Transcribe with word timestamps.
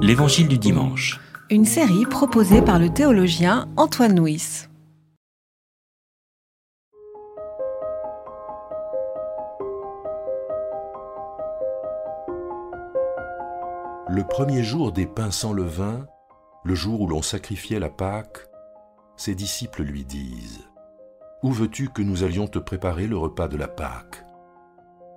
L'Évangile 0.00 0.48
du 0.48 0.56
dimanche. 0.58 1.20
Une 1.50 1.64
série 1.64 2.06
proposée 2.06 2.62
par 2.62 2.78
le 2.78 2.88
théologien 2.88 3.68
Antoine 3.76 4.18
Nuis. 4.18 4.66
Le 14.08 14.26
premier 14.26 14.62
jour 14.62 14.92
des 14.92 15.06
pains 15.06 15.30
sans 15.30 15.52
levain, 15.52 16.06
le 16.64 16.74
jour 16.74 17.02
où 17.02 17.06
l'on 17.06 17.22
sacrifiait 17.22 17.78
la 17.78 17.90
Pâque, 17.90 18.38
ses 19.16 19.34
disciples 19.34 19.82
lui 19.82 20.04
disent 20.04 20.66
Où 21.42 21.52
veux-tu 21.52 21.88
que 21.88 22.02
nous 22.02 22.24
allions 22.24 22.46
te 22.46 22.58
préparer 22.58 23.06
le 23.06 23.18
repas 23.18 23.48
de 23.48 23.56
la 23.56 23.68
Pâque? 23.68 24.24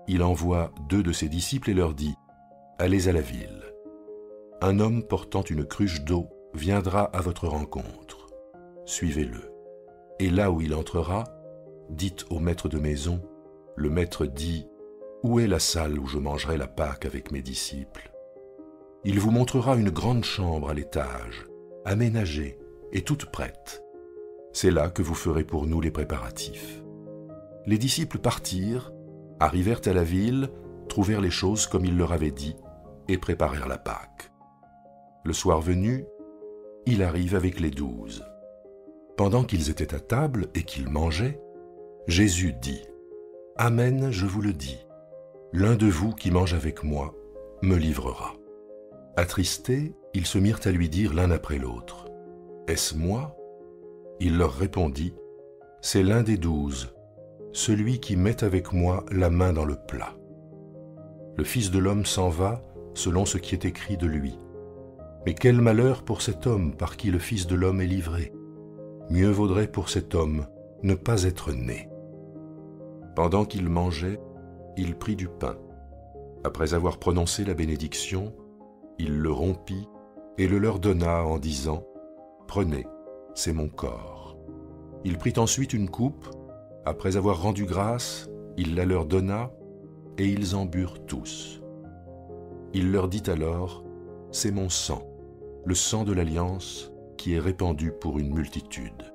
Il 0.08 0.24
envoie 0.24 0.72
deux 0.90 1.04
de 1.04 1.14
ses 1.14 1.30
disciples 1.30 1.70
et 1.70 1.74
leur 1.74 1.94
dit 1.94 2.16
Allez 2.80 3.08
à 3.08 3.14
la 3.14 3.22
ville. 3.22 3.71
Un 4.64 4.80
homme 4.80 5.02
portant 5.02 5.42
une 5.42 5.66
cruche 5.66 6.04
d'eau 6.04 6.30
viendra 6.54 7.06
à 7.06 7.22
votre 7.22 7.48
rencontre. 7.48 8.28
Suivez-le. 8.86 9.52
Et 10.20 10.30
là 10.30 10.52
où 10.52 10.62
il 10.62 10.76
entrera, 10.76 11.24
dites 11.90 12.26
au 12.30 12.38
maître 12.38 12.70
de 12.70 12.78
maison 12.78 13.24
Le 13.76 13.90
maître 13.90 14.28
dit 14.28 14.68
Où 15.24 15.40
est 15.40 15.48
la 15.48 15.58
salle 15.58 15.98
où 15.98 16.06
je 16.06 16.20
mangerai 16.20 16.58
la 16.58 16.68
Pâque 16.68 17.08
avec 17.08 17.32
mes 17.32 17.42
disciples? 17.42 18.12
Il 19.04 19.20
vous 19.20 19.32
montrera 19.32 19.76
une 19.78 19.90
grande 19.90 20.26
chambre 20.26 20.70
à 20.70 20.76
l'étage, 20.76 21.48
aménagée 21.84 22.60
et 22.92 23.02
toute 23.02 23.32
prête. 23.32 23.84
C'est 24.54 24.70
là 24.70 24.90
que 24.92 25.02
vous 25.02 25.16
ferez 25.16 25.44
pour 25.44 25.66
nous 25.66 25.82
les 25.82 25.90
préparatifs. 25.90 26.84
Les 27.66 27.80
disciples 27.80 28.20
partirent, 28.20 28.94
arrivèrent 29.40 29.82
à 29.86 29.94
la 29.94 30.04
ville, 30.04 30.52
trouvèrent 30.88 31.22
les 31.22 31.32
choses 31.32 31.66
comme 31.66 31.86
il 31.86 31.98
leur 31.98 32.12
avait 32.14 32.30
dit, 32.30 32.56
et 33.08 33.18
préparèrent 33.18 33.68
la 33.68 33.80
Pâque. 33.80 34.31
Le 35.24 35.34
soir 35.34 35.62
venu, 35.62 36.06
il 36.88 37.04
arrive 37.04 37.36
avec 37.36 37.60
les 37.60 37.70
douze. 37.70 38.26
Pendant 39.18 39.44
qu'ils 39.44 39.70
étaient 39.70 39.94
à 39.94 40.00
table 40.00 40.48
et 40.56 40.64
qu'ils 40.64 40.90
mangeaient, 40.90 41.40
Jésus 42.08 42.54
dit, 42.54 42.82
Amen, 43.56 44.10
je 44.10 44.26
vous 44.26 44.42
le 44.42 44.54
dis, 44.54 44.80
l'un 45.54 45.76
de 45.76 45.86
vous 45.86 46.14
qui 46.14 46.32
mange 46.32 46.56
avec 46.56 46.84
moi 46.84 47.14
me 47.62 47.76
livrera. 47.76 48.34
Attristés, 49.16 49.94
ils 50.16 50.26
se 50.26 50.40
mirent 50.40 50.62
à 50.66 50.72
lui 50.72 50.90
dire 50.90 51.14
l'un 51.14 51.30
après 51.30 51.60
l'autre, 51.60 52.08
Est-ce 52.68 52.96
moi? 52.96 53.38
Il 54.20 54.38
leur 54.38 54.54
répondit, 54.54 55.14
C'est 55.82 56.02
l'un 56.02 56.24
des 56.24 56.38
douze, 56.38 56.96
celui 57.52 58.00
qui 58.00 58.16
met 58.16 58.44
avec 58.44 58.74
moi 58.74 59.06
la 59.12 59.30
main 59.30 59.54
dans 59.54 59.66
le 59.66 59.76
plat. 59.76 60.16
Le 61.38 61.44
Fils 61.44 61.70
de 61.70 61.78
l'homme 61.78 62.06
s'en 62.06 62.30
va 62.30 62.64
selon 62.96 63.26
ce 63.26 63.38
qui 63.38 63.54
est 63.54 63.66
écrit 63.66 63.98
de 63.98 64.08
lui. 64.08 64.40
Mais 65.26 65.34
quel 65.34 65.62
malheur 65.62 66.04
pour 66.04 66.22
cet 66.22 66.48
homme 66.48 66.76
par 66.76 66.98
qui 66.98 67.12
le 67.12 67.20
Fils 67.20 67.48
de 67.48 67.56
l'homme 67.56 67.82
est 67.82 67.88
livré. 67.88 68.34
Mieux 69.10 69.30
vaudrait 69.30 69.72
pour 69.72 69.90
cet 69.90 70.16
homme 70.16 70.48
ne 70.84 70.96
pas 70.96 71.24
être 71.24 71.52
né. 71.52 71.90
Pendant 73.16 73.46
qu'il 73.46 73.70
mangeait, 73.70 74.20
il 74.78 74.96
prit 74.96 75.16
du 75.16 75.28
pain. 75.28 75.58
Après 76.44 76.74
avoir 76.74 76.98
prononcé 76.98 77.46
la 77.46 77.54
bénédiction, 77.54 78.34
il 78.98 79.20
le 79.20 79.32
rompit 79.32 79.88
et 80.38 80.48
le 80.48 80.58
leur 80.58 80.80
donna 80.80 81.24
en 81.24 81.38
disant, 81.38 81.84
Prenez, 82.48 82.88
c'est 83.36 83.54
mon 83.54 83.68
corps. 83.68 84.38
Il 85.04 85.18
prit 85.18 85.34
ensuite 85.38 85.74
une 85.74 85.90
coupe, 85.90 86.28
après 86.86 87.18
avoir 87.18 87.42
rendu 87.42 87.66
grâce, 87.66 88.30
il 88.58 88.76
la 88.76 88.86
leur 88.86 89.06
donna, 89.06 89.52
et 90.18 90.28
ils 90.28 90.56
en 90.56 90.66
burent 90.66 91.06
tous. 91.06 91.62
Il 92.74 92.92
leur 92.92 93.08
dit 93.08 93.24
alors, 93.28 93.84
C'est 94.32 94.52
mon 94.52 94.70
sang, 94.70 95.04
le 95.66 95.76
sang 95.76 96.04
de 96.04 96.14
l'alliance 96.14 96.92
qui 97.18 97.34
est 97.34 97.40
répandu 97.40 97.92
pour 97.92 98.18
une 98.18 98.34
multitude. 98.34 99.14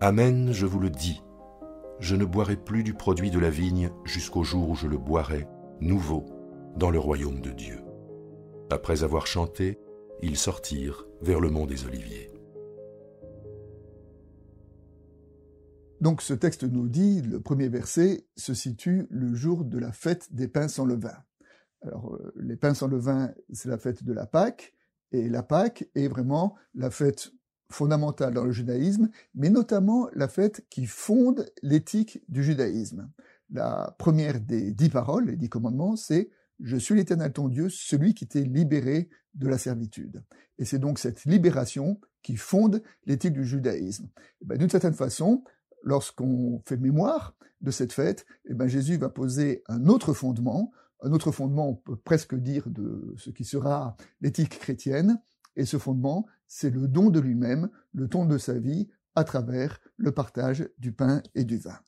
Amen, 0.00 0.52
je 0.52 0.66
vous 0.66 0.80
le 0.80 0.90
dis, 0.90 1.22
je 1.98 2.14
ne 2.14 2.26
boirai 2.26 2.56
plus 2.56 2.82
du 2.82 2.92
produit 2.92 3.30
de 3.30 3.38
la 3.38 3.48
vigne 3.48 3.90
jusqu'au 4.04 4.42
jour 4.42 4.68
où 4.68 4.74
je 4.74 4.86
le 4.86 4.98
boirai, 4.98 5.46
nouveau, 5.80 6.26
dans 6.76 6.90
le 6.90 6.98
royaume 6.98 7.40
de 7.40 7.50
Dieu. 7.50 7.78
Après 8.70 9.02
avoir 9.02 9.26
chanté, 9.26 9.78
ils 10.20 10.36
sortirent 10.36 11.06
vers 11.22 11.40
le 11.40 11.48
mont 11.48 11.66
des 11.66 11.86
Oliviers. 11.86 12.30
Donc 16.02 16.20
ce 16.20 16.34
texte 16.34 16.64
nous 16.64 16.88
dit, 16.88 17.22
le 17.22 17.40
premier 17.40 17.68
verset 17.68 18.26
se 18.36 18.52
situe 18.52 19.06
le 19.08 19.34
jour 19.34 19.64
de 19.64 19.78
la 19.78 19.92
fête 19.92 20.34
des 20.34 20.48
pains 20.48 20.68
sans 20.68 20.84
levain. 20.84 21.16
Alors 21.80 22.14
euh, 22.14 22.32
les 22.36 22.56
pains 22.56 22.74
sans 22.74 22.88
levain, 22.88 23.32
c'est 23.52 23.70
la 23.70 23.78
fête 23.78 24.04
de 24.04 24.12
la 24.12 24.26
Pâque, 24.26 24.74
et 25.18 25.28
la 25.28 25.42
Pâque 25.42 25.88
est 25.94 26.08
vraiment 26.08 26.54
la 26.74 26.90
fête 26.90 27.32
fondamentale 27.70 28.34
dans 28.34 28.44
le 28.44 28.52
judaïsme, 28.52 29.10
mais 29.34 29.50
notamment 29.50 30.08
la 30.14 30.28
fête 30.28 30.64
qui 30.70 30.86
fonde 30.86 31.50
l'éthique 31.62 32.22
du 32.28 32.44
judaïsme. 32.44 33.10
La 33.50 33.94
première 33.98 34.40
des 34.40 34.72
dix 34.72 34.88
paroles, 34.88 35.26
les 35.26 35.36
dix 35.36 35.48
commandements, 35.48 35.96
c'est 35.96 36.30
Je 36.60 36.76
suis 36.76 36.94
l'Éternel 36.94 37.32
ton 37.32 37.48
Dieu, 37.48 37.68
celui 37.68 38.14
qui 38.14 38.26
t'est 38.26 38.42
libéré 38.42 39.08
de 39.34 39.48
la 39.48 39.58
servitude. 39.58 40.22
Et 40.58 40.64
c'est 40.64 40.78
donc 40.78 40.98
cette 40.98 41.24
libération 41.24 42.00
qui 42.22 42.36
fonde 42.36 42.82
l'éthique 43.04 43.34
du 43.34 43.44
judaïsme. 43.44 44.08
Ben, 44.42 44.56
D'une 44.58 44.70
certaine 44.70 44.94
façon, 44.94 45.44
lorsqu'on 45.82 46.62
fait 46.66 46.76
mémoire 46.76 47.36
de 47.60 47.70
cette 47.70 47.92
fête, 47.92 48.26
eh 48.46 48.54
ben, 48.54 48.66
Jésus 48.66 48.96
va 48.96 49.08
poser 49.08 49.62
un 49.68 49.86
autre 49.86 50.12
fondement, 50.12 50.72
un 51.02 51.12
autre 51.12 51.32
fondement, 51.32 51.70
on 51.70 51.74
peut 51.74 51.96
presque 51.96 52.34
dire, 52.34 52.68
de 52.68 53.14
ce 53.18 53.30
qui 53.30 53.44
sera 53.44 53.96
l'éthique 54.20 54.58
chrétienne, 54.58 55.20
et 55.56 55.64
ce 55.64 55.78
fondement, 55.78 56.26
c'est 56.46 56.70
le 56.70 56.88
don 56.88 57.10
de 57.10 57.20
lui-même, 57.20 57.70
le 57.92 58.08
don 58.08 58.26
de 58.26 58.38
sa 58.38 58.58
vie, 58.58 58.88
à 59.14 59.24
travers 59.24 59.80
le 59.96 60.12
partage 60.12 60.68
du 60.78 60.92
pain 60.92 61.22
et 61.34 61.44
du 61.44 61.56
vin. 61.56 61.78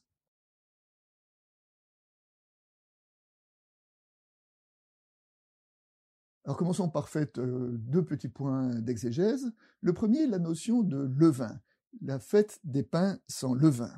Alors 6.49 6.57
commençons 6.57 6.89
par 6.89 7.11
fait 7.11 7.37
euh, 7.39 7.77
deux 7.77 8.03
petits 8.03 8.31
points 8.31 8.75
d'exégèse. 8.77 9.53
Le 9.83 9.93
premier, 9.93 10.27
la 10.27 10.39
notion 10.39 10.83
de 10.83 10.97
levain, 10.97 11.61
la 12.01 12.19
fête 12.19 12.59
des 12.65 12.83
pains 12.83 13.19
sans 13.29 13.53
levain. 13.53 13.93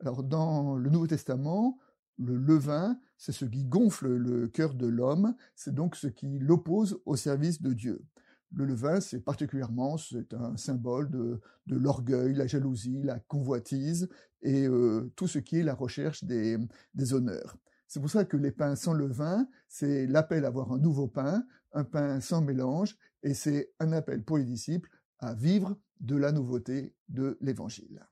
Alors 0.00 0.22
dans 0.22 0.74
le 0.74 0.88
Nouveau 0.88 1.06
Testament, 1.06 1.78
le 2.16 2.36
levain, 2.36 2.98
c'est 3.22 3.30
ce 3.30 3.44
qui 3.44 3.62
gonfle 3.62 4.08
le 4.08 4.48
cœur 4.48 4.74
de 4.74 4.88
l'homme, 4.88 5.36
c'est 5.54 5.72
donc 5.72 5.94
ce 5.94 6.08
qui 6.08 6.40
l'oppose 6.40 7.00
au 7.06 7.14
service 7.14 7.62
de 7.62 7.72
Dieu. 7.72 8.04
Le 8.52 8.64
levain, 8.64 9.00
c'est 9.00 9.20
particulièrement, 9.20 9.96
c'est 9.96 10.34
un 10.34 10.56
symbole 10.56 11.08
de, 11.08 11.40
l'orgueil, 11.68 12.34
la 12.34 12.48
jalousie, 12.48 13.00
la 13.04 13.20
convoitise 13.20 14.08
et 14.42 14.66
euh, 14.66 15.12
tout 15.14 15.28
ce 15.28 15.38
qui 15.38 15.60
est 15.60 15.62
la 15.62 15.74
recherche 15.74 16.24
des, 16.24 16.58
des 16.94 17.14
honneurs. 17.14 17.56
C'est 17.86 18.00
pour 18.00 18.10
ça 18.10 18.24
que 18.24 18.36
les 18.36 18.50
pains 18.50 18.74
sans 18.74 18.92
levain, 18.92 19.46
c'est 19.68 20.08
l'appel 20.08 20.44
à 20.44 20.48
avoir 20.48 20.72
un 20.72 20.78
nouveau 20.78 21.06
pain, 21.06 21.44
un 21.74 21.84
pain 21.84 22.20
sans 22.20 22.42
mélange, 22.42 22.96
et 23.22 23.34
c'est 23.34 23.72
un 23.78 23.92
appel 23.92 24.24
pour 24.24 24.38
les 24.38 24.44
disciples 24.44 24.90
à 25.20 25.32
vivre 25.32 25.78
de 26.00 26.16
la 26.16 26.32
nouveauté 26.32 26.96
de 27.08 27.38
l'Évangile. 27.40 28.04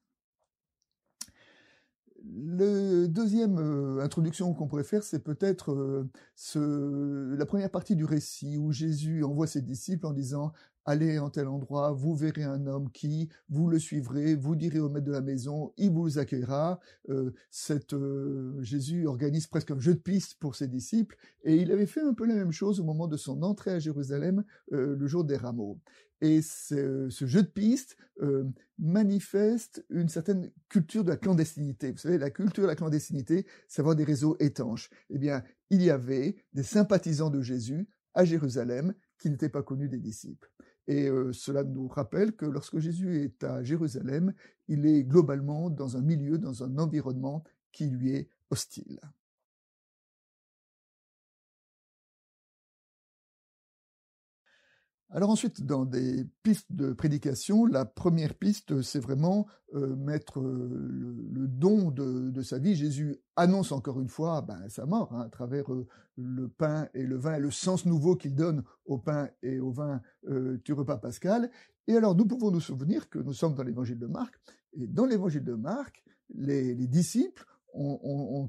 Le 2.33 3.07
deuxième 3.07 3.59
euh, 3.59 4.05
introduction 4.05 4.53
qu'on 4.55 4.69
pourrait 4.69 4.85
faire, 4.85 5.03
c'est 5.03 5.19
peut-être 5.25 5.73
euh, 5.73 7.37
la 7.37 7.47
première 7.47 7.71
partie 7.71 7.97
du 7.97 8.05
récit 8.05 8.57
où 8.57 8.71
Jésus 8.73 9.25
envoie 9.25 9.47
ses 9.47 9.63
disciples 9.63 10.07
en 10.07 10.13
disant 10.13 10.53
allez 10.91 11.19
en 11.19 11.31
tel 11.31 11.47
endroit, 11.47 11.93
vous 11.93 12.15
verrez 12.15 12.43
un 12.43 12.67
homme 12.67 12.91
qui, 12.91 13.29
vous 13.49 13.69
le 13.69 13.79
suivrez, 13.79 14.35
vous 14.35 14.57
direz 14.57 14.81
au 14.81 14.89
maître 14.89 15.07
de 15.07 15.13
la 15.13 15.21
maison, 15.21 15.73
il 15.77 15.91
vous 15.91 16.19
accueillera. 16.19 16.81
Euh, 17.09 17.31
euh, 17.93 18.63
Jésus 18.63 19.07
organise 19.07 19.47
presque 19.47 19.71
un 19.71 19.79
jeu 19.79 19.95
de 19.95 20.01
piste 20.01 20.39
pour 20.41 20.57
ses 20.57 20.69
disciples, 20.69 21.17
et 21.45 21.57
il 21.57 21.71
avait 21.73 21.87
fait 21.87 22.03
un 22.03 22.13
peu 22.13 22.27
la 22.27 22.35
même 22.35 22.53
chose 22.53 22.81
au 22.81 22.85
moment 22.85 23.07
de 23.07 23.17
son 23.17 23.43
entrée 23.43 23.71
à 23.71 23.79
Jérusalem 23.79 24.45
euh, 24.73 24.97
le 24.97 25.07
jour 25.07 25.25
des 25.25 25.37
rameaux. 25.37 25.81
Et 26.21 26.43
ce, 26.43 27.09
ce 27.09 27.25
jeu 27.25 27.43
de 27.43 27.49
piste 27.49 27.97
manifeste 28.79 29.83
une 29.89 30.11
certaine 30.11 30.51
culture 30.69 31.03
de 31.03 31.09
la 31.09 31.17
clandestinité. 31.17 31.93
Vous 31.93 31.97
savez, 31.97 32.19
la 32.19 32.29
culture 32.29 32.65
de 32.65 32.69
la 32.69 32.77
clandestinité, 32.77 33.47
c'est 33.69 33.81
avoir 33.81 33.97
des 33.97 34.05
réseaux 34.05 34.37
étanches. 34.39 34.91
Eh 35.09 35.17
bien, 35.17 35.43
il 35.71 35.83
y 35.83 35.89
avait 35.89 36.37
des 36.53 36.63
sympathisants 36.63 37.31
de 37.31 37.41
Jésus 37.41 37.89
à 38.13 38.27
Jérusalem 38.27 38.93
qui 39.19 39.31
n'étaient 39.31 39.49
pas 39.49 39.63
connus 39.63 39.89
des 39.89 39.99
disciples. 39.99 40.51
Et 40.91 41.09
euh, 41.09 41.33
cela 41.33 41.63
nous 41.63 41.87
rappelle 41.87 42.33
que 42.33 42.45
lorsque 42.45 42.81
Jésus 42.81 43.23
est 43.23 43.45
à 43.45 43.63
Jérusalem, 43.63 44.35
il 44.67 44.87
est 44.87 45.05
globalement 45.05 45.71
dans 45.71 45.97
un 45.97 46.01
milieu, 46.01 46.37
dans 46.37 46.65
un 46.65 46.79
environnement 46.79 47.45
qui 47.71 47.87
lui 47.87 48.11
est 48.11 48.29
hostile. 48.51 49.01
Alors 55.13 55.31
ensuite, 55.31 55.67
dans 55.67 55.85
des 55.85 56.25
pistes 56.45 56.71
de 56.71 56.93
prédication, 56.93 57.67
la 57.67 57.85
première 57.85 58.35
piste, 58.35 58.81
c'est 58.83 59.01
vraiment 59.01 59.49
euh, 59.75 59.97
mettre 59.97 60.39
euh, 60.39 61.29
le, 61.33 61.49
don 61.49 61.91
de, 61.91 62.41
sa 62.43 62.61
vie. 62.61 62.77
Jésus 62.77 63.19
annonce 63.35 63.73
encore 63.73 64.01
une 64.01 64.09
fois 64.09 64.41
ben, 64.43 64.69
sa 64.69 64.87
mort 64.87 65.13
hein, 65.13 65.23
à 65.23 65.29
travers 65.29 65.73
euh, 65.73 65.89
le 66.17 66.49
pain 66.49 66.89
et 66.95 67.03
le 67.03 67.17
vin 67.17 67.35
et 67.35 67.41
le 67.41 67.51
sens 67.51 67.87
nouveau 67.87 68.15
qu'il 68.15 68.37
donne 68.37 68.63
au 68.85 68.99
pain 68.99 69.29
et 69.43 69.59
au 69.59 69.73
vin 69.73 70.01
du 70.65 70.73
repas 70.73 70.99
pascal. 70.99 71.51
Et 71.89 71.97
alors 71.97 72.15
nous 72.15 72.27
pouvons 72.27 72.53
nous 72.53 72.61
souvenir 72.61 73.09
que 73.09 73.19
nous 73.19 73.33
sommes 73.33 73.55
dans 73.55 73.65
l'évangile 73.65 73.99
de 73.99 74.07
Marc, 74.07 74.35
et 74.75 74.87
dans 74.87 75.07
l'évangile 75.07 75.43
de 75.43 75.55
Marc, 75.55 76.05
les, 76.35 76.75
disciples 76.87 77.45
ont, 77.75 78.49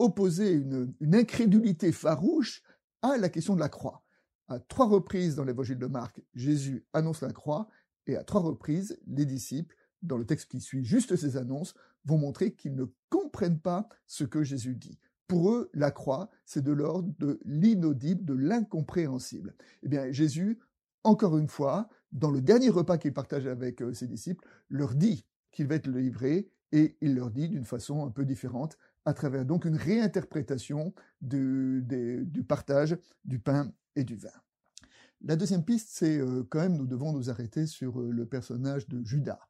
opposé 0.00 0.52
une 0.52 1.14
incrédulité 1.14 1.92
farouche 1.92 2.62
à 3.02 3.16
la 3.16 3.28
question 3.28 3.54
de 3.54 3.60
la 3.60 3.68
croix. 3.68 4.02
À 4.48 4.58
trois 4.58 4.86
reprises 4.86 5.34
dans 5.34 5.44
l'évangile 5.44 5.78
de 5.78 5.86
Marc, 5.86 6.20
Jésus 6.34 6.86
annonce 6.94 7.20
la 7.20 7.32
croix, 7.32 7.68
et 8.06 8.16
à 8.16 8.24
trois 8.24 8.40
reprises, 8.40 8.98
les 9.06 9.26
disciples, 9.26 9.76
dans 10.02 10.16
le 10.16 10.24
texte 10.24 10.50
qui 10.50 10.60
suit 10.60 10.84
juste 10.84 11.16
ces 11.16 11.36
annonces, 11.36 11.74
vont 12.06 12.16
montrer 12.16 12.54
qu'ils 12.54 12.74
ne 12.74 12.86
comprennent 13.10 13.60
pas 13.60 13.88
ce 14.06 14.24
que 14.24 14.42
Jésus 14.42 14.74
dit. 14.74 14.98
Pour 15.26 15.52
eux, 15.52 15.70
la 15.74 15.90
croix, 15.90 16.30
c'est 16.46 16.64
de 16.64 16.72
l'ordre 16.72 17.12
de 17.18 17.38
l'inaudible, 17.44 18.24
de 18.24 18.32
l'incompréhensible. 18.32 19.54
Eh 19.82 19.88
bien, 19.88 20.10
Jésus, 20.10 20.58
encore 21.04 21.36
une 21.36 21.48
fois, 21.48 21.90
dans 22.12 22.30
le 22.30 22.40
dernier 22.40 22.70
repas 22.70 22.96
qu'il 22.96 23.12
partage 23.12 23.46
avec 23.46 23.82
euh, 23.82 23.92
ses 23.92 24.06
disciples, 24.06 24.46
leur 24.70 24.94
dit 24.94 25.26
qu'il 25.52 25.66
va 25.66 25.74
être 25.74 25.88
livré, 25.88 26.50
et 26.72 26.96
il 27.02 27.14
leur 27.14 27.30
dit 27.30 27.48
d'une 27.50 27.66
façon 27.66 28.06
un 28.06 28.10
peu 28.10 28.24
différente, 28.24 28.78
à 29.04 29.12
travers 29.12 29.44
donc 29.44 29.66
une 29.66 29.76
réinterprétation 29.76 30.94
du 31.20 32.44
partage 32.46 32.96
du 33.24 33.38
pain 33.38 33.72
du 34.04 34.16
vin. 34.16 34.30
La 35.22 35.34
deuxième 35.34 35.64
piste, 35.64 35.88
c'est 35.90 36.18
euh, 36.18 36.44
quand 36.48 36.60
même, 36.60 36.76
nous 36.76 36.86
devons 36.86 37.12
nous 37.12 37.28
arrêter 37.28 37.66
sur 37.66 38.00
euh, 38.00 38.10
le 38.10 38.24
personnage 38.26 38.88
de 38.88 39.02
Judas. 39.02 39.40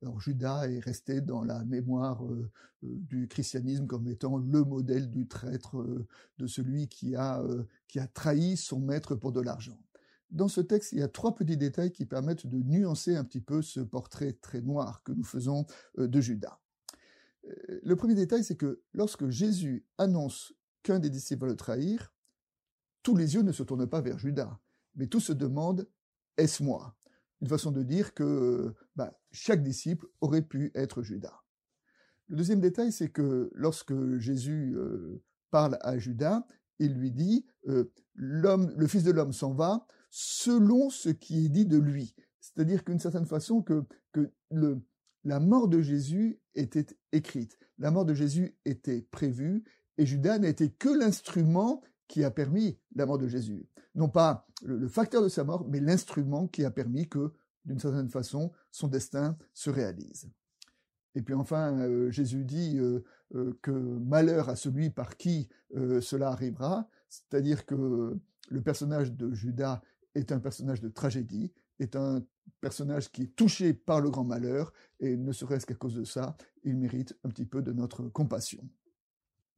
Alors 0.00 0.20
Judas 0.20 0.68
est 0.68 0.78
resté 0.78 1.20
dans 1.20 1.42
la 1.42 1.64
mémoire 1.64 2.24
euh, 2.24 2.50
du 2.82 3.28
christianisme 3.28 3.86
comme 3.86 4.08
étant 4.08 4.38
le 4.38 4.64
modèle 4.64 5.10
du 5.10 5.26
traître, 5.26 5.84
de 6.38 6.46
celui 6.46 6.88
qui 6.88 7.16
a, 7.16 7.42
qui 7.88 7.98
a 7.98 8.06
trahi 8.06 8.56
son 8.56 8.78
maître 8.78 9.16
pour 9.16 9.32
de 9.32 9.40
l'argent. 9.40 9.76
Dans 10.30 10.46
ce 10.46 10.60
texte, 10.60 10.92
il 10.92 11.00
y 11.00 11.02
a 11.02 11.08
trois 11.08 11.34
petits 11.34 11.56
détails 11.56 11.90
qui 11.90 12.06
permettent 12.06 12.46
de 12.46 12.62
nuancer 12.62 13.16
un 13.16 13.24
petit 13.24 13.40
peu 13.40 13.60
ce 13.60 13.80
portrait 13.80 14.34
très 14.34 14.60
noir 14.60 15.02
que 15.02 15.10
nous 15.10 15.24
faisons 15.24 15.66
de 15.96 16.20
Judas. 16.20 16.60
Le 17.82 17.96
premier 17.96 18.14
détail, 18.14 18.44
c'est 18.44 18.56
que 18.56 18.80
lorsque 18.92 19.28
Jésus 19.30 19.84
annonce 19.96 20.52
qu'un 20.84 21.00
des 21.00 21.10
disciples 21.10 21.46
va 21.46 21.48
le 21.48 21.56
trahir, 21.56 22.12
tous 23.02 23.16
les 23.16 23.34
yeux 23.34 23.42
ne 23.42 23.52
se 23.52 23.62
tournent 23.62 23.88
pas 23.88 24.00
vers 24.00 24.18
Judas, 24.18 24.58
mais 24.96 25.06
tous 25.06 25.20
se 25.20 25.32
demandent 25.32 25.88
est-ce 26.36 26.62
moi? 26.62 26.96
Une 27.40 27.48
façon 27.48 27.70
de 27.70 27.82
dire 27.82 28.14
que 28.14 28.74
bah, 28.96 29.18
chaque 29.30 29.62
disciple 29.62 30.06
aurait 30.20 30.42
pu 30.42 30.70
être 30.74 31.02
Judas. 31.02 31.42
Le 32.28 32.36
deuxième 32.36 32.60
détail, 32.60 32.92
c'est 32.92 33.08
que 33.08 33.50
lorsque 33.54 33.94
Jésus 34.18 34.74
euh, 34.76 35.22
parle 35.50 35.78
à 35.80 35.98
Judas, 35.98 36.46
il 36.78 36.94
lui 36.94 37.10
dit 37.10 37.46
euh, 37.68 37.90
l'homme, 38.14 38.72
le 38.76 38.86
Fils 38.86 39.02
de 39.02 39.10
l'homme 39.10 39.32
s'en 39.32 39.52
va 39.52 39.86
selon 40.10 40.90
ce 40.90 41.08
qui 41.08 41.46
est 41.46 41.48
dit 41.48 41.66
de 41.66 41.78
lui. 41.78 42.14
C'est-à-dire 42.40 42.84
qu'une 42.84 42.98
certaine 42.98 43.26
façon 43.26 43.62
que, 43.62 43.84
que 44.12 44.30
le, 44.50 44.80
la 45.24 45.40
mort 45.40 45.68
de 45.68 45.80
Jésus 45.80 46.40
était 46.54 46.86
écrite, 47.12 47.58
la 47.78 47.90
mort 47.90 48.04
de 48.04 48.14
Jésus 48.14 48.56
était 48.64 49.02
prévue, 49.10 49.64
et 49.96 50.06
Judas 50.06 50.38
n'était 50.38 50.70
que 50.70 50.88
l'instrument 50.88 51.82
qui 52.08 52.24
a 52.24 52.30
permis 52.30 52.78
la 52.94 53.06
mort 53.06 53.18
de 53.18 53.28
Jésus. 53.28 53.68
Non 53.94 54.08
pas 54.08 54.46
le, 54.62 54.88
facteur 54.88 55.22
de 55.22 55.28
sa 55.28 55.44
mort, 55.44 55.66
mais 55.68 55.80
l'instrument 55.80 56.48
qui 56.48 56.64
a 56.64 56.70
permis 56.70 57.08
que, 57.08 57.32
d'une 57.64 57.78
certaine 57.78 58.08
façon, 58.08 58.52
son 58.70 58.88
destin 58.88 59.36
se 59.54 59.70
réalise. 59.70 60.28
Et 61.14 61.22
puis 61.22 61.34
enfin, 61.34 61.78
euh, 61.78 62.10
Jésus 62.10 62.44
dit 62.44 62.78
euh, 62.78 63.04
euh, 63.34 63.58
que 63.62 63.70
malheur 63.70 64.48
à 64.48 64.56
celui 64.56 64.90
par 64.90 65.16
qui 65.16 65.48
cela 66.00 66.30
arrivera, 66.30 66.88
c'est-à-dire 67.10 67.66
que 67.66 68.16
le 68.48 68.62
personnage 68.62 69.12
de 69.12 69.34
Judas 69.34 69.82
est 70.14 70.32
un 70.32 70.38
personnage 70.38 70.80
de 70.80 70.88
tragédie, 70.88 71.52
est 71.78 71.94
un 71.94 72.22
personnage 72.60 73.12
qui 73.12 73.24
est 73.24 73.36
touché 73.36 73.74
par 73.74 74.00
le 74.00 74.10
grand 74.10 74.24
malheur, 74.24 74.72
et 75.00 75.16
ne 75.16 75.32
serait-ce 75.32 75.66
qu'à 75.66 75.74
cause 75.74 75.94
de 75.94 76.04
ça, 76.04 76.36
il 76.64 76.76
mérite 76.76 77.16
un 77.22 77.28
petit 77.28 77.44
peu 77.44 77.60
de 77.60 77.72
notre 77.72 78.08
compassion. 78.08 78.66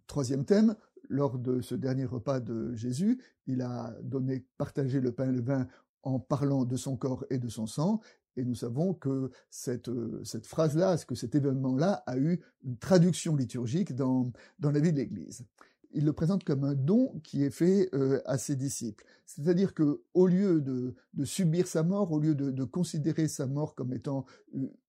Troisième 0.07 0.45
thème, 0.45 0.75
lors 1.11 1.39
de 1.39 1.61
ce 1.61 1.75
dernier 1.75 2.07
repas 2.07 2.41
de 2.41 2.73
Jésus, 2.75 3.21
il 3.47 3.61
a 3.61 3.95
donné, 4.03 4.47
partagé 4.57 5.01
le 5.01 5.13
pain 5.13 5.29
et 5.29 5.33
le 5.33 5.43
vin 5.43 5.67
en 6.03 6.19
parlant 6.19 6.65
de 6.65 6.77
son 6.77 6.97
corps 6.97 7.27
et 7.29 7.39
de 7.39 7.49
son 7.49 7.67
sang, 7.67 8.01
et 8.37 8.45
nous 8.45 8.55
savons 8.55 8.95
que 8.95 9.31
cette, 9.51 9.91
cette 10.25 10.47
phrase-là, 10.47 10.97
que 11.07 11.15
cet 11.15 11.35
événement-là 11.35 12.05
a 12.07 12.17
eu 12.17 12.41
une 12.65 12.77
traduction 12.79 13.37
liturgique 13.37 13.95
dans, 13.95 14.33
la 14.63 14.81
vie 14.81 14.93
de 14.93 14.99
l'Église. 14.99 15.45
Il 15.93 16.05
le 16.05 16.13
présente 16.13 16.45
comme 16.45 16.63
un 16.63 16.75
don 16.75 17.21
qui 17.25 17.43
est 17.43 17.51
fait 17.51 17.91
euh, 17.95 18.23
à 18.25 18.39
ses 18.39 18.55
disciples. 18.55 19.05
C'est-à-dire 19.27 19.75
que, 19.75 20.03
au 20.15 20.29
lieu 20.29 20.61
de, 20.61 20.95
de, 21.15 21.25
subir 21.25 21.67
sa 21.67 21.83
mort, 21.83 22.13
au 22.13 22.21
lieu 22.21 22.37
de, 22.37 22.53
de 22.53 22.65
considérer 22.65 23.27
sa 23.27 23.49
mort 23.49 23.75
comme 23.75 23.93
étant 23.93 24.25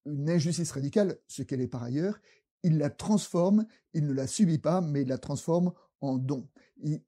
une 0.05 0.29
injustice 0.29 0.71
radicale, 0.71 1.17
ce 1.27 1.41
qu'elle 1.41 1.61
est 1.61 1.67
par 1.67 1.81
ailleurs, 1.81 2.19
il 2.63 2.77
la 2.77 2.91
transforme, 2.91 3.65
il 3.93 4.05
ne 4.05 4.13
la 4.13 4.27
subit 4.27 4.59
pas, 4.59 4.81
mais 4.81 5.01
il 5.01 5.07
la 5.07 5.17
transforme 5.17 5.73
en 6.01 6.17
don. 6.17 6.47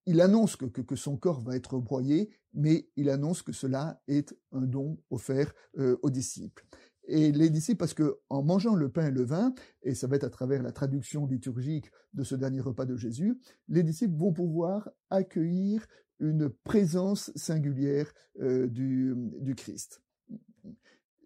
Il, 0.05 0.21
annonce 0.21 0.55
que, 0.55 0.95
son 0.95 1.17
corps 1.17 1.41
va 1.41 1.55
être 1.55 1.79
broyé, 1.79 2.29
mais 2.53 2.87
il 2.95 3.09
annonce 3.09 3.41
que 3.41 3.51
cela 3.51 4.01
est 4.07 4.35
un 4.51 4.61
don 4.61 4.97
offert 5.09 5.53
euh, 5.79 5.97
aux 6.03 6.11
disciples. 6.11 6.65
Et 7.05 7.31
les 7.31 7.49
disciples, 7.49 7.79
parce 7.79 7.93
que 7.93 8.19
en 8.29 8.43
mangeant 8.43 8.75
le 8.75 8.89
pain 8.89 9.07
et 9.07 9.11
le 9.11 9.23
vin, 9.23 9.53
et 9.81 9.93
ça 9.93 10.07
va 10.07 10.15
être 10.15 10.23
à 10.23 10.29
travers 10.29 10.63
la 10.63 10.71
traduction 10.71 11.25
liturgique 11.25 11.91
de 12.13 12.23
ce 12.23 12.35
dernier 12.35 12.61
repas 12.61 12.85
de 12.85 12.95
Jésus, 12.95 13.37
les 13.67 13.83
disciples 13.83 14.15
vont 14.15 14.31
pouvoir 14.31 14.89
accueillir 15.09 15.85
une 16.19 16.49
présence 16.49 17.31
singulière 17.35 18.13
euh, 18.39 18.67
du, 18.67 19.13
du 19.41 19.55
Christ. 19.55 20.01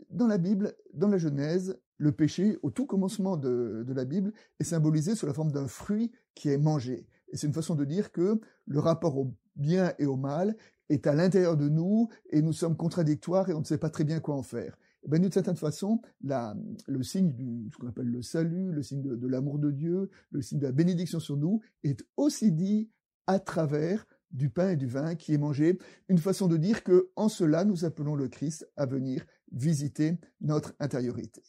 Dans 0.09 0.25
la 0.25 0.37
Bible, 0.37 0.73
dans 0.93 1.09
la 1.09 1.17
Genèse, 1.17 1.77
le 1.97 2.11
péché, 2.11 2.57
au 2.63 2.71
tout 2.71 2.85
commencement 2.85 3.37
de, 3.37 3.83
de 3.85 3.93
la 3.93 4.05
Bible, 4.05 4.33
est 4.59 4.63
symbolisé 4.63 5.15
sous 5.15 5.25
la 5.25 5.33
forme 5.33 5.51
d'un 5.51 5.67
fruit 5.67 6.11
qui 6.33 6.49
est 6.49 6.57
mangé. 6.57 7.07
Et 7.31 7.37
c'est 7.37 7.47
une 7.47 7.53
façon 7.53 7.75
de 7.75 7.85
dire 7.85 8.11
que 8.11 8.39
le 8.65 8.79
rapport 8.79 9.17
au 9.17 9.33
bien 9.55 9.93
et 9.99 10.05
au 10.05 10.15
mal 10.15 10.55
est 10.89 11.07
à 11.07 11.13
l'intérieur 11.13 11.57
de 11.57 11.69
nous 11.69 12.09
et 12.29 12.41
nous 12.41 12.53
sommes 12.53 12.77
contradictoires 12.77 13.49
et 13.49 13.53
on 13.53 13.59
ne 13.59 13.65
sait 13.65 13.77
pas 13.77 13.89
très 13.89 14.03
bien 14.03 14.19
quoi 14.19 14.35
en 14.35 14.43
faire. 14.43 14.77
Et 15.03 15.09
ben, 15.09 15.21
d'une 15.21 15.31
certaine 15.31 15.55
façon, 15.55 16.01
le 16.21 17.03
signe 17.03 17.31
du, 17.33 17.69
ce 17.71 17.77
qu'on 17.77 17.87
appelle 17.87 18.09
le 18.09 18.21
salut, 18.21 18.71
le 18.71 18.83
signe 18.83 19.01
de, 19.01 19.15
de 19.15 19.27
l'amour 19.27 19.59
de 19.59 19.71
Dieu, 19.71 20.09
le 20.31 20.41
signe 20.41 20.59
de 20.59 20.65
la 20.65 20.71
bénédiction 20.71 21.19
sur 21.19 21.37
nous, 21.37 21.61
est 21.83 22.03
aussi 22.15 22.51
dit 22.51 22.89
à 23.27 23.39
travers 23.39 24.05
du 24.31 24.49
pain 24.49 24.71
et 24.71 24.75
du 24.75 24.87
vin 24.87 25.15
qui 25.15 25.33
est 25.33 25.37
mangé, 25.37 25.77
une 26.09 26.17
façon 26.17 26.47
de 26.47 26.57
dire 26.57 26.83
que 26.83 27.09
en 27.15 27.29
cela 27.29 27.63
nous 27.63 27.85
appelons 27.85 28.15
le 28.15 28.27
Christ 28.27 28.67
à 28.75 28.85
venir 28.85 29.25
visiter 29.51 30.17
notre 30.41 30.73
intériorité. 30.79 31.43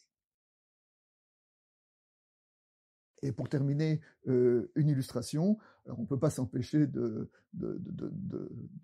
Et 3.21 3.31
pour 3.31 3.49
terminer, 3.49 4.01
euh, 4.27 4.71
une 4.75 4.89
illustration. 4.89 5.57
On 5.85 6.01
ne 6.01 6.07
peut 6.07 6.19
pas 6.19 6.29
s'empêcher 6.29 6.87
de, 6.87 7.29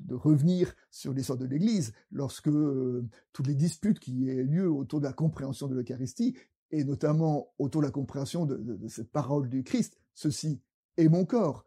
revenir 0.09 0.73
sur 0.89 1.13
l'histoire 1.13 1.37
de 1.37 1.45
l'Église 1.45 1.93
lorsque 2.11 2.47
euh, 2.47 3.05
toutes 3.33 3.47
les 3.47 3.55
disputes 3.55 3.99
qui 3.99 4.29
aient 4.29 4.43
lieu 4.43 4.69
autour 4.69 4.99
de 4.99 5.05
la 5.05 5.13
compréhension 5.13 5.67
de 5.67 5.75
l'Eucharistie, 5.75 6.35
et 6.71 6.83
notamment 6.83 7.53
autour 7.59 7.81
de 7.81 7.87
la 7.87 7.91
compréhension 7.91 8.45
de, 8.45 8.87
cette 8.87 9.11
parole 9.11 9.49
du 9.49 9.63
Christ, 9.63 9.97
ceci 10.13 10.61
est 10.97 11.09
mon 11.09 11.25
corps, 11.25 11.65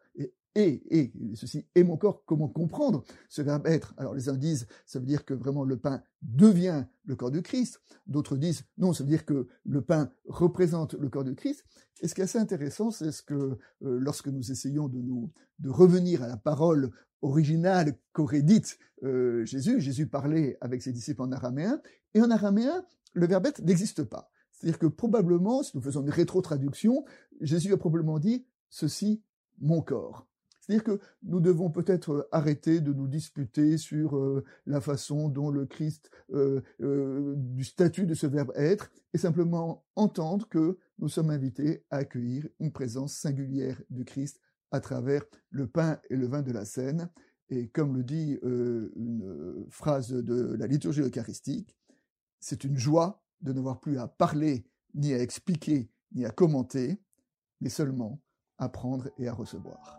et 0.55 0.81
et, 0.89 0.99
et, 0.99 1.35
ceci 1.35 1.65
est 1.75 1.83
mon 1.83 1.97
corps, 1.97 2.23
comment 2.25 2.47
comprendre 2.47 3.03
ce 3.27 3.41
verbe 3.41 3.67
être? 3.67 3.93
Alors 3.97 4.13
les 4.13 4.29
uns 4.29 4.37
disent, 4.37 4.67
ça 4.85 4.99
veut 4.99 5.05
dire 5.05 5.25
que 5.25 5.33
vraiment 5.33 5.63
le 5.63 5.77
pain 5.77 6.01
devient 6.21 6.85
le 7.05 7.15
corps 7.15 7.31
du 7.31 7.41
Christ, 7.41 7.81
d'autres 8.07 8.37
disent, 8.37 8.63
non, 8.77 8.93
ça 8.93 9.03
veut 9.03 9.09
dire 9.09 9.25
que 9.25 9.47
le 9.65 9.81
pain 9.81 10.11
représente 10.27 10.93
le 10.93 11.09
corps 11.09 11.23
du 11.23 11.35
Christ, 11.35 11.65
et 12.01 12.07
ce 12.07 12.15
qui 12.15 12.21
est 12.21 12.25
assez 12.25 12.39
intéressant, 12.39 12.91
c'est 12.91 13.11
ce 13.11 13.21
que 13.21 13.33
euh, 13.33 13.57
lorsque 13.81 14.27
nous 14.27 14.51
essayons 14.51 14.87
de 14.87 14.99
nous 14.99 15.31
de 15.59 15.69
revenir 15.69 16.23
à 16.23 16.27
la 16.27 16.37
parole 16.37 16.91
originale 17.21 17.97
qu'aurait 18.13 18.41
dite 18.41 18.77
euh, 19.03 19.43
Jésus, 19.45 19.79
Jésus 19.81 20.07
parlait 20.07 20.57
avec 20.61 20.81
ses 20.81 20.93
disciples 20.93 21.21
en 21.21 21.31
araméen, 21.31 21.81
et 22.13 22.21
en 22.21 22.31
araméen, 22.31 22.85
le 23.13 23.27
verbe 23.27 23.47
être 23.47 23.61
n'existe 23.61 24.03
pas. 24.03 24.29
C'est-à-dire 24.51 24.79
que 24.79 24.87
probablement, 24.87 25.63
si 25.63 25.75
nous 25.75 25.81
faisons 25.81 26.01
une 26.01 26.09
rétro-traduction, 26.09 27.05
Jésus 27.39 27.73
a 27.73 27.77
probablement 27.77 28.19
dit, 28.19 28.45
ceci, 28.69 29.23
mon 29.59 29.81
corps. 29.81 30.27
C'est-à-dire 30.69 30.83
que 30.83 30.99
nous 31.23 31.39
devons 31.39 31.71
peut-être 31.71 32.11
euh, 32.11 32.29
arrêter 32.31 32.79
de 32.79 32.93
nous 32.93 33.07
disputer 33.07 33.77
sur 33.77 34.15
euh, 34.15 34.45
la 34.67 34.79
façon 34.79 35.27
dont 35.27 35.49
le 35.49 35.65
Christ, 35.65 36.11
euh, 36.31 36.61
du 37.35 37.63
statut 37.63 38.05
de 38.05 38.13
ce 38.13 38.27
verbe 38.27 38.51
être, 38.55 38.91
et 39.15 39.17
simplement 39.17 39.83
entendre 39.95 40.47
que 40.47 40.77
nous 40.99 41.09
sommes 41.09 41.31
invités 41.31 41.83
à 41.89 41.97
accueillir 41.97 42.47
une 42.59 42.71
présence 42.71 43.13
singulière 43.13 43.81
du 43.89 44.05
Christ 44.05 44.39
à 44.69 44.79
travers 44.79 45.23
le 45.49 45.65
pain 45.65 45.99
et 46.11 46.15
le 46.15 46.27
vin 46.27 46.43
de 46.43 46.51
la 46.51 46.65
scène. 46.65 47.09
Et 47.49 47.69
comme 47.69 47.97
le 47.97 48.03
dit 48.03 48.37
une 48.43 49.65
phrase 49.71 50.11
de 50.11 50.53
la 50.53 50.67
liturgie 50.67 51.01
eucharistique, 51.01 51.75
c'est 52.39 52.63
une 52.63 52.77
joie 52.77 53.23
de 53.41 53.53
n'avoir 53.53 53.79
plus 53.79 53.97
à 53.97 54.07
parler, 54.07 54.67
ni 54.93 55.13
à 55.13 55.19
expliquer, 55.19 55.89
ni 56.13 56.25
à 56.25 56.29
commenter, 56.29 57.01
mais 57.59 57.69
seulement 57.69 58.21
à 58.59 58.69
prendre 58.69 59.09
et 59.17 59.27
à 59.27 59.33
recevoir. 59.33 59.98